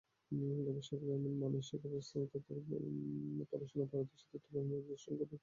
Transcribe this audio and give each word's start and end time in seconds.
গবেষকেরা 0.65 1.15
এসব 1.15 1.33
মানসিক 1.43 1.81
অবস্থা 1.89 2.15
এবং 2.17 2.27
তাদের 2.33 2.63
পড়াশোনায় 3.49 3.89
পারদর্শিতার 3.91 4.39
তুলনামূলক 4.43 4.83
বিশ্লেষণ 4.89 5.15
করেন। 5.19 5.39